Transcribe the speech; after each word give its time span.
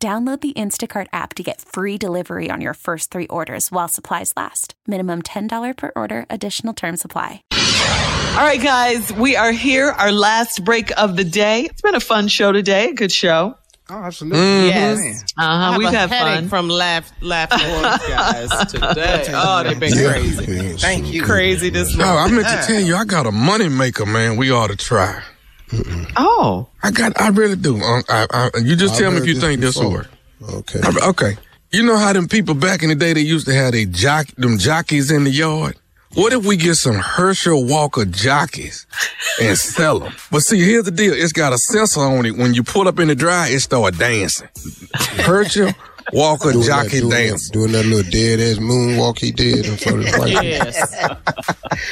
Download 0.00 0.40
the 0.40 0.52
Instacart 0.52 1.08
app 1.12 1.34
to 1.34 1.42
get 1.42 1.60
free 1.60 1.98
delivery 1.98 2.52
on 2.52 2.60
your 2.60 2.74
first 2.74 3.10
three 3.10 3.26
orders 3.26 3.72
while 3.72 3.88
supplies 3.88 4.32
last. 4.36 4.74
Minimum 4.86 5.22
$10 5.22 5.76
per 5.76 5.90
order, 5.96 6.24
additional 6.30 6.72
term 6.72 6.96
supply. 6.96 7.42
All 7.50 8.44
right, 8.44 8.62
guys, 8.62 9.12
we 9.14 9.34
are 9.34 9.50
here, 9.50 9.88
our 9.90 10.12
last 10.12 10.64
break 10.64 10.92
of 10.96 11.16
the 11.16 11.24
day. 11.24 11.62
It's 11.62 11.82
been 11.82 11.96
a 11.96 12.00
fun 12.00 12.28
show 12.28 12.52
today, 12.52 12.90
a 12.90 12.94
good 12.94 13.10
show. 13.10 13.58
Oh, 13.90 13.94
absolutely. 14.04 14.38
Yes. 14.68 15.24
Uh-huh, 15.36 15.72
I 15.74 15.78
we've 15.78 15.88
have 15.88 16.10
had 16.10 16.28
a 16.28 16.34
fun. 16.42 16.48
from 16.48 16.68
laugh 16.68 17.10
laughing 17.20 17.58
at 17.68 17.98
guys 18.06 18.70
today. 18.70 19.24
Oh, 19.34 19.64
they've 19.64 19.80
been 19.80 19.94
Yeah. 19.98 20.12
crazy. 20.12 20.76
Thank 20.76 21.06
sure. 21.06 21.14
you. 21.14 21.22
Crazy 21.24 21.70
this 21.70 21.96
No, 21.96 22.04
morning. 22.06 22.34
I 22.34 22.36
meant 22.36 22.48
to 22.60 22.66
tell 22.72 22.80
you, 22.80 22.94
I 22.94 23.04
got 23.04 23.26
a 23.26 23.32
money 23.32 23.68
maker, 23.68 24.06
man. 24.06 24.36
We 24.36 24.52
ought 24.52 24.68
to 24.68 24.76
try. 24.76 25.22
Oh, 26.16 26.68
I 26.82 26.90
got, 26.90 27.20
I 27.20 27.28
really 27.28 27.56
do. 27.56 27.76
Um, 27.80 28.02
I, 28.08 28.26
I, 28.30 28.50
you 28.62 28.74
just 28.76 28.94
I've 28.94 29.00
tell 29.00 29.10
me 29.10 29.18
if 29.18 29.26
you 29.26 29.34
this 29.34 29.42
think 29.42 29.60
this 29.60 29.76
will 29.76 29.92
work. 29.92 30.08
Okay. 30.50 30.80
I- 30.82 31.08
Okay. 31.10 31.36
You 31.70 31.82
know 31.82 31.98
how 31.98 32.14
them 32.14 32.28
people 32.28 32.54
back 32.54 32.82
in 32.82 32.88
the 32.88 32.94
day 32.94 33.12
they 33.12 33.20
used 33.20 33.46
to 33.46 33.52
have 33.54 33.72
they 33.72 33.84
jock 33.84 34.26
them 34.36 34.56
jockeys 34.56 35.10
in 35.10 35.24
the 35.24 35.30
yard? 35.30 35.76
What 36.14 36.32
if 36.32 36.46
we 36.46 36.56
get 36.56 36.76
some 36.76 36.94
Herschel 36.94 37.66
Walker 37.66 38.06
jockeys 38.06 38.86
and 39.42 39.58
sell 39.58 39.98
them? 39.98 40.14
But 40.30 40.40
see, 40.40 40.58
here's 40.64 40.84
the 40.86 40.90
deal. 40.90 41.12
It's 41.12 41.32
got 41.34 41.52
a 41.52 41.58
sensor 41.58 42.00
on 42.00 42.24
it. 42.24 42.38
When 42.38 42.54
you 42.54 42.62
pull 42.62 42.88
up 42.88 42.98
in 42.98 43.08
the 43.08 43.14
dry, 43.14 43.48
it 43.48 43.60
start 43.60 43.98
dancing. 43.98 44.48
Herschel 44.94 45.72
Walker 46.14 46.52
Doing 46.52 46.64
that- 46.66 46.84
jockey 46.84 47.00
doing 47.00 47.10
that- 47.10 47.26
dance. 47.28 47.50
Doing 47.50 47.72
that 47.72 47.84
little 47.84 48.10
dead 48.10 48.40
ass 48.40 48.56
moonwalk 48.56 49.18
he 49.18 49.30
did 49.30 49.66
in 49.66 49.76
front 49.76 49.98
of 49.98 50.04
the 50.12 50.18
white 50.18 50.32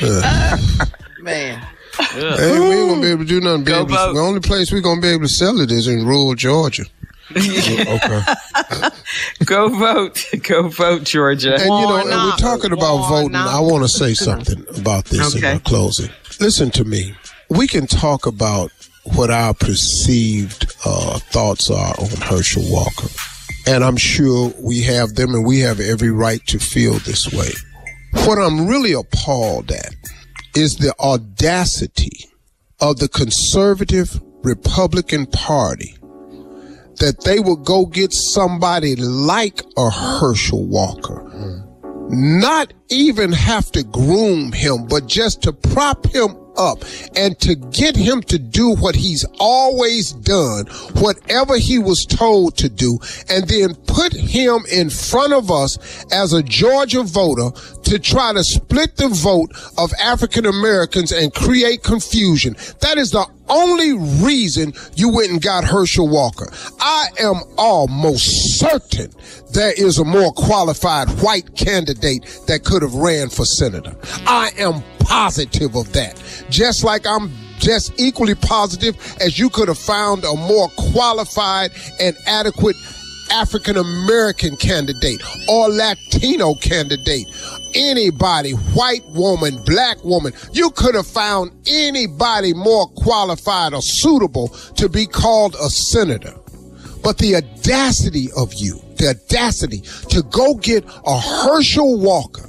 Yes. 0.00 0.90
Man. 1.20 1.66
Hey, 1.98 2.58
we 2.60 2.66
ain't 2.76 2.88
gonna 2.90 3.00
be 3.00 3.08
able 3.08 3.24
to 3.24 3.28
do 3.28 3.40
nothing. 3.40 3.64
Be 3.64 3.70
Go 3.72 3.84
to- 3.84 3.92
the 4.14 4.20
only 4.20 4.40
place 4.40 4.70
we're 4.72 4.80
gonna 4.80 5.00
be 5.00 5.08
able 5.08 5.22
to 5.24 5.28
sell 5.28 5.60
it 5.60 5.70
is 5.70 5.88
in 5.88 6.06
rural 6.06 6.34
Georgia. 6.34 6.84
Okay. 7.36 8.22
go 9.44 9.68
vote. 9.68 10.24
Go 10.42 10.68
vote, 10.68 11.04
Georgia. 11.04 11.54
And 11.54 11.62
you 11.62 11.68
know, 11.68 11.96
and 11.98 12.08
we're 12.10 12.36
talking 12.36 12.72
about 12.72 12.98
Warn 12.98 13.08
voting. 13.10 13.34
up. 13.34 13.52
I 13.54 13.60
want 13.60 13.82
to 13.84 13.88
say 13.88 14.14
something 14.14 14.64
about 14.78 15.06
this 15.06 15.36
Okay. 15.36 15.46
in 15.48 15.54
my 15.54 15.58
closing. 15.60 16.10
Listen 16.40 16.70
to 16.72 16.84
me. 16.84 17.14
We 17.50 17.66
can 17.66 17.86
talk 17.86 18.26
about 18.26 18.70
what 19.04 19.30
our 19.30 19.54
perceived 19.54 20.74
uh, 20.84 21.18
thoughts 21.18 21.70
are 21.70 21.94
on 21.98 22.08
Herschel 22.22 22.62
Walker, 22.66 23.08
and 23.66 23.82
I'm 23.84 23.96
sure 23.96 24.52
we 24.58 24.82
have 24.82 25.14
them, 25.14 25.34
and 25.34 25.46
we 25.46 25.60
have 25.60 25.80
every 25.80 26.10
right 26.10 26.44
to 26.46 26.58
feel 26.58 26.94
this 27.00 27.30
way. 27.32 27.50
What 28.26 28.38
I'm 28.38 28.66
really 28.66 28.92
appalled 28.92 29.70
at 29.70 29.94
is 30.54 30.76
the 30.76 30.94
audacity 30.98 32.26
of 32.80 32.98
the 32.98 33.08
conservative 33.08 34.20
Republican 34.42 35.26
Party 35.26 35.96
that 36.98 37.22
they 37.24 37.40
would 37.40 37.64
go 37.64 37.86
get 37.86 38.12
somebody 38.12 38.96
like 38.96 39.62
a 39.76 39.90
Herschel 39.90 40.66
Walker, 40.66 41.24
not 42.10 42.72
even 42.88 43.32
have 43.32 43.70
to 43.72 43.84
groom 43.84 44.52
him, 44.52 44.86
but 44.86 45.06
just 45.06 45.42
to 45.42 45.52
prop 45.52 46.06
him 46.06 46.36
up 46.56 46.82
and 47.14 47.38
to 47.38 47.54
get 47.54 47.96
him 47.96 48.20
to 48.22 48.38
do 48.38 48.74
what 48.74 48.96
he's 48.96 49.24
always 49.38 50.12
done, 50.12 50.66
whatever 50.94 51.56
he 51.56 51.78
was 51.78 52.04
told 52.04 52.56
to 52.58 52.68
do, 52.68 52.98
and 53.30 53.46
then 53.48 53.74
put 53.86 54.12
him 54.12 54.60
in 54.70 54.90
front 54.90 55.32
of 55.32 55.50
us 55.50 55.78
as 56.12 56.32
a 56.32 56.42
Georgia 56.42 57.02
voter 57.02 57.50
to 57.88 57.98
try 57.98 58.32
to 58.32 58.44
split 58.44 58.96
the 58.96 59.08
vote 59.08 59.50
of 59.78 59.92
African 60.00 60.44
Americans 60.46 61.10
and 61.10 61.32
create 61.32 61.82
confusion. 61.82 62.54
That 62.80 62.98
is 62.98 63.12
the 63.12 63.26
only 63.48 63.92
reason 64.24 64.74
you 64.94 65.08
went 65.08 65.30
and 65.30 65.40
got 65.40 65.64
Herschel 65.64 66.06
Walker. 66.06 66.52
I 66.80 67.06
am 67.18 67.36
almost 67.56 68.58
certain 68.58 69.10
there 69.52 69.72
is 69.72 69.98
a 69.98 70.04
more 70.04 70.32
qualified 70.32 71.08
white 71.22 71.56
candidate 71.56 72.22
that 72.46 72.64
could 72.64 72.82
have 72.82 72.94
ran 72.94 73.30
for 73.30 73.46
senator. 73.46 73.96
I 74.26 74.50
am 74.58 74.82
positive 75.00 75.74
of 75.74 75.90
that. 75.94 76.22
Just 76.50 76.84
like 76.84 77.06
I'm 77.06 77.30
just 77.58 77.98
equally 77.98 78.34
positive 78.34 78.96
as 79.20 79.38
you 79.38 79.48
could 79.48 79.68
have 79.68 79.78
found 79.78 80.24
a 80.24 80.34
more 80.34 80.68
qualified 80.76 81.70
and 82.00 82.14
adequate 82.26 82.76
African 83.30 83.76
American 83.76 84.56
candidate 84.56 85.20
or 85.48 85.68
Latino 85.68 86.54
candidate. 86.54 87.26
Anybody, 87.74 88.52
white 88.52 89.04
woman, 89.08 89.62
black 89.64 90.02
woman, 90.04 90.32
you 90.52 90.70
could 90.70 90.94
have 90.94 91.06
found 91.06 91.52
anybody 91.66 92.54
more 92.54 92.86
qualified 92.88 93.74
or 93.74 93.82
suitable 93.82 94.48
to 94.76 94.88
be 94.88 95.06
called 95.06 95.54
a 95.54 95.68
senator. 95.68 96.34
But 97.02 97.18
the 97.18 97.36
audacity 97.36 98.28
of 98.36 98.54
you, 98.54 98.80
the 98.96 99.08
audacity 99.08 99.82
to 100.10 100.22
go 100.24 100.54
get 100.54 100.84
a 101.06 101.18
Herschel 101.18 101.98
Walker. 101.98 102.48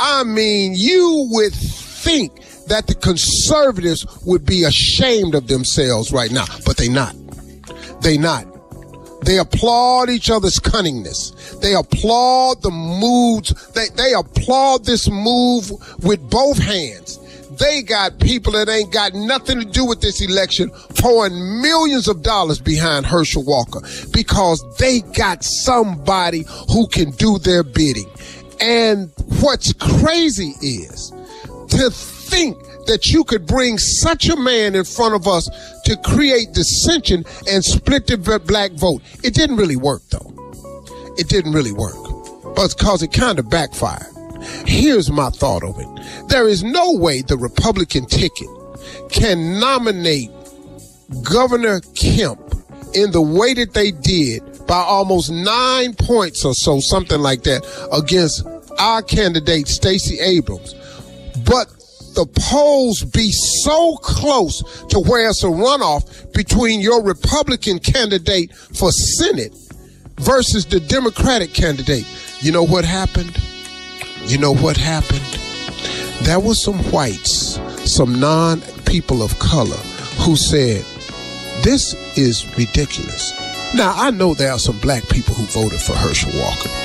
I 0.00 0.24
mean, 0.24 0.72
you 0.74 1.28
would 1.32 1.52
think 1.52 2.40
that 2.66 2.86
the 2.86 2.94
conservatives 2.94 4.06
would 4.24 4.44
be 4.46 4.64
ashamed 4.64 5.34
of 5.34 5.48
themselves 5.48 6.12
right 6.12 6.30
now, 6.30 6.46
but 6.64 6.76
they 6.76 6.88
not. 6.88 7.14
They 8.00 8.16
not. 8.16 8.51
They 9.22 9.38
applaud 9.38 10.10
each 10.10 10.30
other's 10.30 10.58
cunningness. 10.58 11.60
They 11.60 11.74
applaud 11.74 12.62
the 12.62 12.70
moves. 12.70 13.52
They, 13.72 13.88
they 13.94 14.12
applaud 14.14 14.84
this 14.84 15.08
move 15.08 15.70
with 16.02 16.28
both 16.28 16.58
hands. 16.58 17.18
They 17.58 17.82
got 17.82 18.18
people 18.18 18.52
that 18.52 18.68
ain't 18.68 18.92
got 18.92 19.14
nothing 19.14 19.60
to 19.60 19.66
do 19.66 19.84
with 19.84 20.00
this 20.00 20.20
election 20.20 20.70
pouring 20.98 21.60
millions 21.60 22.08
of 22.08 22.22
dollars 22.22 22.60
behind 22.60 23.04
Herschel 23.06 23.44
Walker 23.44 23.80
because 24.12 24.64
they 24.78 25.00
got 25.00 25.44
somebody 25.44 26.44
who 26.70 26.86
can 26.88 27.10
do 27.12 27.38
their 27.38 27.62
bidding. 27.62 28.10
And 28.60 29.12
what's 29.40 29.72
crazy 29.74 30.54
is 30.62 31.12
to 31.68 31.90
think 32.32 32.56
that 32.86 33.08
you 33.08 33.24
could 33.24 33.46
bring 33.46 33.76
such 33.76 34.28
a 34.28 34.36
man 34.36 34.74
in 34.74 34.84
front 34.84 35.14
of 35.14 35.28
us 35.28 35.50
to 35.84 35.96
create 35.98 36.52
dissension 36.54 37.24
and 37.46 37.62
split 37.62 38.06
the 38.06 38.16
black 38.46 38.72
vote. 38.72 39.02
It 39.22 39.34
didn't 39.34 39.56
really 39.56 39.76
work 39.76 40.02
though. 40.10 40.32
It 41.18 41.28
didn't 41.28 41.52
really 41.52 41.72
work. 41.72 41.94
But 42.56 42.74
because 42.76 43.02
it 43.02 43.12
kind 43.12 43.38
of 43.38 43.50
backfired. 43.50 44.06
Here's 44.66 45.10
my 45.10 45.30
thought 45.30 45.62
of 45.62 45.78
it. 45.78 46.28
There 46.28 46.48
is 46.48 46.64
no 46.64 46.94
way 46.94 47.20
the 47.22 47.36
Republican 47.36 48.06
ticket 48.06 48.48
can 49.10 49.60
nominate 49.60 50.30
Governor 51.22 51.80
Kemp 51.94 52.40
in 52.94 53.10
the 53.12 53.20
way 53.20 53.54
that 53.54 53.74
they 53.74 53.90
did 53.90 54.42
by 54.66 54.80
almost 54.80 55.30
nine 55.30 55.94
points 55.94 56.44
or 56.44 56.54
so, 56.54 56.80
something 56.80 57.20
like 57.20 57.42
that, 57.42 57.62
against 57.92 58.46
our 58.78 59.02
candidate, 59.02 59.68
Stacey 59.68 60.18
Abrams. 60.18 60.74
But 61.44 61.68
the 62.14 62.26
polls 62.40 63.04
be 63.04 63.30
so 63.32 63.96
close 63.96 64.62
to 64.88 65.00
where 65.00 65.28
it's 65.28 65.42
a 65.42 65.46
runoff 65.46 66.32
between 66.32 66.80
your 66.80 67.02
Republican 67.02 67.78
candidate 67.78 68.54
for 68.54 68.92
Senate 68.92 69.54
versus 70.20 70.66
the 70.66 70.80
Democratic 70.80 71.52
candidate. 71.54 72.06
You 72.40 72.52
know 72.52 72.64
what 72.64 72.84
happened? 72.84 73.36
You 74.24 74.38
know 74.38 74.54
what 74.54 74.76
happened? 74.76 75.20
There 76.22 76.40
was 76.40 76.62
some 76.62 76.78
whites, 76.90 77.58
some 77.90 78.20
non 78.20 78.60
people 78.86 79.22
of 79.22 79.38
color 79.38 79.80
who 80.20 80.36
said, 80.36 80.84
this 81.62 81.94
is 82.16 82.46
ridiculous. 82.56 83.32
Now, 83.74 83.94
I 83.96 84.10
know 84.10 84.34
there 84.34 84.52
are 84.52 84.58
some 84.58 84.78
black 84.80 85.08
people 85.08 85.34
who 85.34 85.44
voted 85.44 85.80
for 85.80 85.94
Herschel 85.94 86.32
Walker 86.38 86.81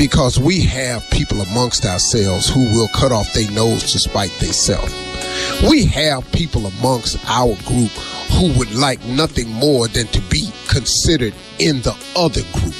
because 0.00 0.40
we 0.40 0.62
have 0.62 1.04
people 1.10 1.42
amongst 1.42 1.84
ourselves 1.84 2.48
who 2.48 2.64
will 2.72 2.88
cut 2.88 3.12
off 3.12 3.30
their 3.34 3.50
nose 3.50 3.92
to 3.92 3.98
spite 3.98 4.30
themselves. 4.40 4.94
We 5.68 5.84
have 5.84 6.32
people 6.32 6.64
amongst 6.64 7.18
our 7.28 7.54
group 7.66 7.90
who 8.32 8.50
would 8.58 8.74
like 8.74 9.04
nothing 9.04 9.50
more 9.50 9.88
than 9.88 10.06
to 10.06 10.20
be 10.30 10.48
considered 10.68 11.34
in 11.58 11.82
the 11.82 11.94
other 12.16 12.40
group. 12.58 12.74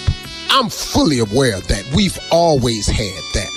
I'm 0.48 0.70
fully 0.70 1.18
aware 1.18 1.58
of 1.58 1.68
that. 1.68 1.84
We've 1.94 2.18
always 2.32 2.86
had 2.86 3.22
that. 3.34 3.50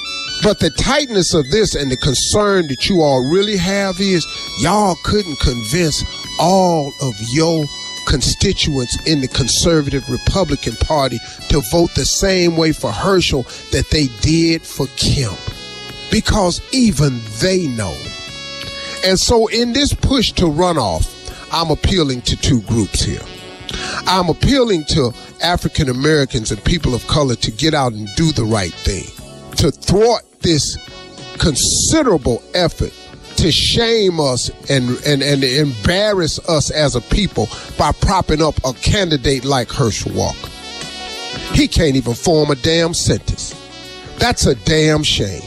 But 0.44 0.60
the 0.60 0.72
tightness 0.72 1.34
of 1.34 1.50
this 1.50 1.74
and 1.74 1.90
the 1.90 1.96
concern 1.96 2.68
that 2.68 2.90
you 2.90 3.02
all 3.02 3.32
really 3.32 3.56
have 3.56 4.02
is 4.02 4.28
y'all 4.60 4.98
couldn't 5.06 5.40
convince 5.40 6.04
all 6.38 6.92
of 7.02 7.14
your 7.32 7.64
constituents 8.06 8.98
in 9.08 9.22
the 9.22 9.28
conservative 9.28 10.10
Republican 10.10 10.76
Party 10.78 11.20
to 11.50 11.62
vote 11.72 11.94
the 11.96 12.06
same 12.06 12.58
way 12.58 12.72
for 12.72 12.92
Herschel 12.92 13.44
that 13.72 13.90
they 13.90 14.08
did 14.22 14.62
for 14.62 14.88
Kemp. 14.96 15.40
Because 16.12 16.62
even 16.74 17.20
they 17.40 17.68
know. 17.68 17.96
And 19.06 19.20
so 19.20 19.48
in 19.48 19.74
this 19.74 19.94
push 19.94 20.32
to 20.34 20.46
runoff, 20.46 21.10
I'm 21.52 21.72
appealing 21.72 22.22
to 22.24 22.36
two 22.36 22.62
groups 22.62 23.02
here. 23.02 23.22
I'm 24.06 24.30
appealing 24.30 24.86
to 24.90 25.12
African 25.42 25.90
Americans 25.90 26.52
and 26.52 26.64
people 26.64 26.94
of 26.94 27.06
color 27.08 27.36
to 27.36 27.52
get 27.52 27.74
out 27.74 27.94
and 27.94 28.08
do 28.16 28.32
the 28.32 28.44
right 28.44 28.74
thing, 28.74 29.06
to 29.58 29.72
thwart 29.72 30.24
this 30.42 30.78
considerable 31.38 32.44
effort 32.54 32.94
to 33.44 33.52
shame 33.52 34.22
us 34.22 34.50
and, 34.70 34.92
and, 35.06 35.22
and 35.22 35.44
embarrass 35.44 36.40
us 36.48 36.72
as 36.72 36.96
a 36.96 37.02
people 37.02 37.50
by 37.78 37.92
propping 37.92 38.42
up 38.42 38.56
a 38.64 38.72
candidate 38.76 39.44
like 39.44 39.70
Herschel 39.70 40.14
Walker. 40.14 40.50
He 41.52 41.68
can't 41.68 41.98
even 41.98 42.14
form 42.14 42.52
a 42.52 42.56
damn 42.56 42.94
sentence. 42.94 43.54
That's 44.18 44.46
a 44.46 44.56
damn 44.56 45.04
shame. 45.04 45.42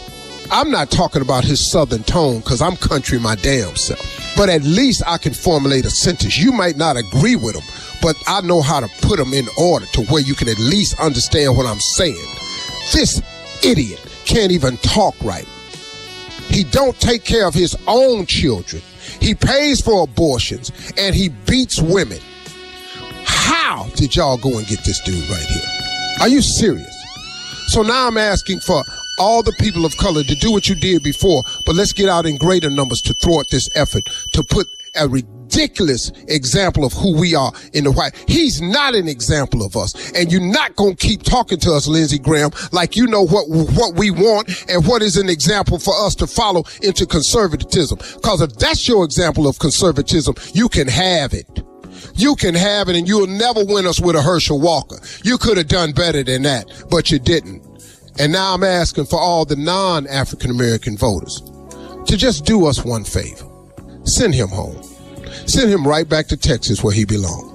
I'm 0.50 0.70
not 0.70 0.90
talking 0.90 1.22
about 1.22 1.44
his 1.44 1.70
southern 1.72 2.02
tone 2.02 2.40
because 2.40 2.60
I'm 2.60 2.76
country 2.76 3.18
my 3.18 3.34
damn 3.36 3.74
self. 3.76 4.34
But 4.36 4.50
at 4.50 4.62
least 4.62 5.02
I 5.06 5.16
can 5.16 5.32
formulate 5.32 5.86
a 5.86 5.90
sentence. 5.90 6.36
You 6.36 6.52
might 6.52 6.76
not 6.76 6.98
agree 6.98 7.36
with 7.36 7.54
him, 7.54 7.64
but 8.02 8.14
I 8.26 8.42
know 8.42 8.60
how 8.60 8.80
to 8.80 8.88
put 9.00 9.16
them 9.16 9.32
in 9.32 9.46
order 9.58 9.86
to 9.86 10.02
where 10.02 10.20
you 10.20 10.34
can 10.34 10.50
at 10.50 10.58
least 10.58 11.00
understand 11.00 11.56
what 11.56 11.64
I'm 11.64 11.80
saying. 11.80 12.28
This 12.92 13.22
idiot 13.64 14.04
can't 14.26 14.52
even 14.52 14.76
talk 14.78 15.14
right. 15.24 15.48
He 16.56 16.64
don't 16.64 16.98
take 16.98 17.22
care 17.22 17.46
of 17.46 17.52
his 17.52 17.76
own 17.86 18.24
children. 18.24 18.80
He 19.20 19.34
pays 19.34 19.82
for 19.82 20.04
abortions 20.04 20.72
and 20.96 21.14
he 21.14 21.28
beats 21.28 21.82
women. 21.82 22.18
How 23.26 23.86
did 23.94 24.16
y'all 24.16 24.38
go 24.38 24.56
and 24.56 24.66
get 24.66 24.82
this 24.82 24.98
dude 25.02 25.28
right 25.28 25.38
here? 25.38 25.70
Are 26.22 26.28
you 26.28 26.40
serious? 26.40 26.96
So 27.66 27.82
now 27.82 28.08
I'm 28.08 28.16
asking 28.16 28.60
for 28.60 28.82
all 29.18 29.42
the 29.42 29.52
people 29.60 29.84
of 29.84 29.98
color 29.98 30.22
to 30.22 30.34
do 30.36 30.50
what 30.50 30.66
you 30.66 30.74
did 30.74 31.02
before, 31.02 31.42
but 31.66 31.74
let's 31.74 31.92
get 31.92 32.08
out 32.08 32.24
in 32.24 32.38
greater 32.38 32.70
numbers 32.70 33.02
to 33.02 33.12
thwart 33.12 33.50
this 33.50 33.68
effort 33.76 34.08
to 34.32 34.42
put 34.42 34.66
a 34.94 35.06
ridiculous 35.56 36.12
example 36.28 36.84
of 36.84 36.92
who 36.92 37.18
we 37.18 37.34
are 37.34 37.52
in 37.72 37.84
the 37.84 37.92
white. 37.92 38.14
He's 38.28 38.60
not 38.60 38.94
an 38.94 39.08
example 39.08 39.64
of 39.64 39.76
us. 39.76 40.12
And 40.12 40.30
you're 40.30 40.40
not 40.40 40.76
going 40.76 40.96
to 40.96 41.06
keep 41.06 41.22
talking 41.22 41.58
to 41.60 41.72
us, 41.72 41.88
Lindsey 41.88 42.18
Graham, 42.18 42.50
like 42.72 42.94
you 42.94 43.06
know 43.06 43.22
what, 43.22 43.48
what 43.48 43.94
we 43.94 44.10
want 44.10 44.64
and 44.68 44.86
what 44.86 45.02
is 45.02 45.16
an 45.16 45.28
example 45.28 45.78
for 45.78 45.94
us 46.04 46.14
to 46.16 46.26
follow 46.26 46.64
into 46.82 47.06
conservatism. 47.06 47.98
Cause 48.22 48.42
if 48.42 48.54
that's 48.56 48.86
your 48.86 49.04
example 49.04 49.48
of 49.48 49.58
conservatism, 49.58 50.34
you 50.52 50.68
can 50.68 50.88
have 50.88 51.32
it. 51.32 51.62
You 52.14 52.36
can 52.36 52.54
have 52.54 52.88
it 52.88 52.96
and 52.96 53.08
you'll 53.08 53.26
never 53.26 53.64
win 53.64 53.86
us 53.86 53.98
with 54.00 54.16
a 54.16 54.22
Herschel 54.22 54.60
Walker. 54.60 54.98
You 55.24 55.38
could 55.38 55.56
have 55.56 55.68
done 55.68 55.92
better 55.92 56.22
than 56.22 56.42
that, 56.42 56.66
but 56.90 57.10
you 57.10 57.18
didn't. 57.18 57.64
And 58.18 58.32
now 58.32 58.54
I'm 58.54 58.62
asking 58.62 59.06
for 59.06 59.18
all 59.18 59.44
the 59.44 59.56
non-African 59.56 60.50
American 60.50 60.96
voters 60.96 61.40
to 62.06 62.16
just 62.16 62.44
do 62.44 62.66
us 62.66 62.84
one 62.84 63.04
favor. 63.04 63.46
Send 64.04 64.34
him 64.34 64.48
home. 64.48 64.95
Send 65.46 65.70
him 65.70 65.86
right 65.86 66.08
back 66.08 66.26
to 66.28 66.36
Texas 66.36 66.82
where 66.82 66.94
he 66.94 67.04
belongs. 67.04 67.52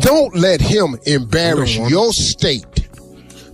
Don't 0.00 0.34
let 0.36 0.60
him 0.60 0.98
embarrass 1.06 1.76
your 1.76 2.12
state, 2.12 2.88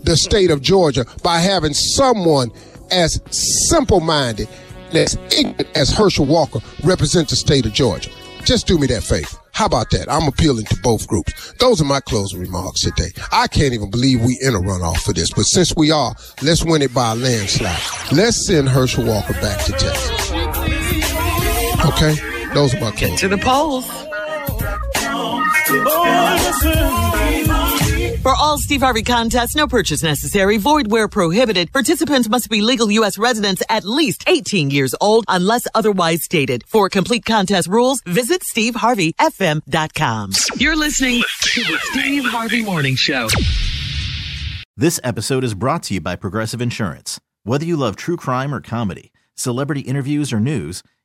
the 0.02 0.16
state 0.16 0.50
of 0.50 0.60
Georgia, 0.60 1.06
by 1.22 1.38
having 1.38 1.72
someone 1.72 2.50
as 2.90 3.20
simple-minded 3.30 4.48
and 4.88 4.96
as 4.96 5.16
ignorant 5.30 5.68
as 5.76 5.90
Herschel 5.90 6.26
Walker 6.26 6.60
represent 6.82 7.28
the 7.28 7.36
state 7.36 7.66
of 7.66 7.72
Georgia. 7.72 8.10
Just 8.44 8.66
do 8.66 8.78
me 8.78 8.86
that 8.88 9.02
favor. 9.02 9.38
How 9.52 9.66
about 9.66 9.90
that? 9.90 10.10
I'm 10.10 10.26
appealing 10.26 10.66
to 10.66 10.76
both 10.82 11.06
groups. 11.06 11.52
Those 11.60 11.80
are 11.80 11.84
my 11.84 12.00
closing 12.00 12.40
remarks 12.40 12.80
today. 12.80 13.12
I 13.30 13.46
can't 13.46 13.72
even 13.72 13.88
believe 13.90 14.20
we 14.20 14.36
in 14.42 14.54
a 14.54 14.58
runoff 14.58 14.98
for 14.98 15.12
this, 15.12 15.30
but 15.30 15.44
since 15.44 15.74
we 15.76 15.92
are, 15.92 16.14
let's 16.42 16.64
win 16.64 16.82
it 16.82 16.92
by 16.92 17.12
a 17.12 17.14
landslide. 17.14 17.78
Let's 18.12 18.46
send 18.46 18.68
Herschel 18.68 19.04
Walker 19.06 19.34
back 19.34 19.64
to 19.66 19.72
Texas. 19.72 20.32
Okay? 21.86 22.33
Those 22.54 22.74
are 22.74 22.80
my 22.80 22.90
closing. 22.92 23.16
To 23.16 23.28
the 23.28 23.38
polls. 23.38 23.86
For 28.22 28.34
all 28.34 28.58
Steve 28.58 28.80
Harvey 28.80 29.02
contests, 29.02 29.54
no 29.54 29.66
purchase 29.66 30.02
necessary, 30.02 30.56
void 30.56 30.90
where 30.90 31.08
prohibited. 31.08 31.72
Participants 31.72 32.28
must 32.28 32.48
be 32.48 32.62
legal 32.62 32.90
U.S. 32.92 33.18
residents 33.18 33.62
at 33.68 33.84
least 33.84 34.24
18 34.26 34.70
years 34.70 34.94
old 35.00 35.24
unless 35.28 35.66
otherwise 35.74 36.22
stated. 36.22 36.62
For 36.66 36.88
complete 36.88 37.24
contest 37.24 37.68
rules, 37.68 38.00
visit 38.06 38.42
SteveHarveyFM.com. 38.42 40.30
You're 40.56 40.76
listening 40.76 41.22
to 41.42 41.60
the 41.64 41.78
Steve 41.82 42.24
Harvey 42.24 42.62
Morning 42.62 42.94
Show. 42.94 43.28
This 44.76 44.98
episode 45.04 45.44
is 45.44 45.54
brought 45.54 45.82
to 45.84 45.94
you 45.94 46.00
by 46.00 46.16
Progressive 46.16 46.62
Insurance. 46.62 47.20
Whether 47.42 47.64
you 47.64 47.76
love 47.76 47.96
true 47.96 48.16
crime 48.16 48.54
or 48.54 48.60
comedy, 48.60 49.12
celebrity 49.34 49.82
interviews 49.82 50.32
or 50.32 50.40
news, 50.40 50.82